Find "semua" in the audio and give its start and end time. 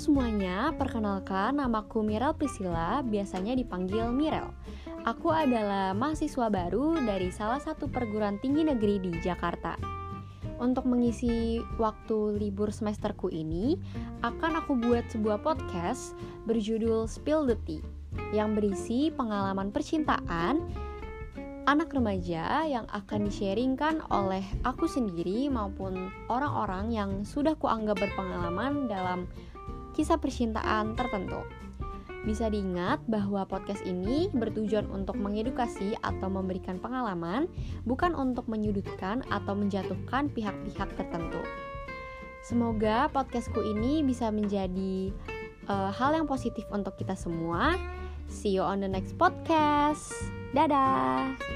47.12-47.76